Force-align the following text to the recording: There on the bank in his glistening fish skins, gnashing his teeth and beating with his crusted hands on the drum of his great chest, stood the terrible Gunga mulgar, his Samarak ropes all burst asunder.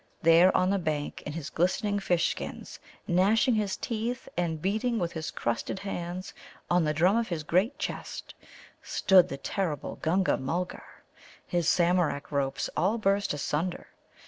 There 0.23 0.57
on 0.57 0.71
the 0.71 0.79
bank 0.79 1.21
in 1.27 1.33
his 1.33 1.51
glistening 1.51 1.99
fish 1.99 2.31
skins, 2.31 2.79
gnashing 3.07 3.53
his 3.53 3.77
teeth 3.77 4.27
and 4.35 4.59
beating 4.59 4.97
with 4.97 5.11
his 5.11 5.29
crusted 5.29 5.77
hands 5.77 6.33
on 6.71 6.83
the 6.85 6.91
drum 6.95 7.17
of 7.17 7.27
his 7.27 7.43
great 7.43 7.77
chest, 7.77 8.33
stood 8.81 9.29
the 9.29 9.37
terrible 9.37 9.97
Gunga 10.01 10.37
mulgar, 10.39 11.03
his 11.45 11.69
Samarak 11.69 12.31
ropes 12.31 12.67
all 12.75 12.97
burst 12.97 13.35
asunder. 13.35 13.89